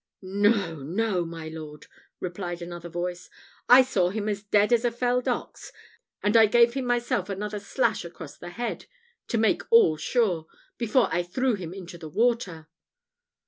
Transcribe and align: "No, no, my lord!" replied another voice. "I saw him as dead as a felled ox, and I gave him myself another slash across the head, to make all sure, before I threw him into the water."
"No, 0.23 0.77
no, 0.77 1.25
my 1.25 1.47
lord!" 1.47 1.85
replied 2.19 2.59
another 2.63 2.89
voice. 2.89 3.29
"I 3.69 3.83
saw 3.83 4.09
him 4.09 4.27
as 4.27 4.41
dead 4.41 4.73
as 4.73 4.83
a 4.83 4.89
felled 4.89 5.27
ox, 5.27 5.71
and 6.23 6.35
I 6.35 6.47
gave 6.47 6.73
him 6.73 6.85
myself 6.85 7.29
another 7.29 7.59
slash 7.59 8.03
across 8.03 8.35
the 8.35 8.49
head, 8.49 8.87
to 9.27 9.37
make 9.37 9.61
all 9.71 9.97
sure, 9.97 10.47
before 10.79 11.07
I 11.13 11.21
threw 11.21 11.53
him 11.53 11.71
into 11.71 11.99
the 11.99 12.09
water." 12.09 12.67